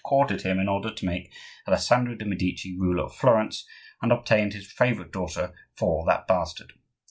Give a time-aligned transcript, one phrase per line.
[0.03, 1.31] courted him in order to make
[1.67, 3.67] Alessandro de' Medici ruler of Florence,
[4.01, 6.73] and obtained his favorite daughter for that bastard.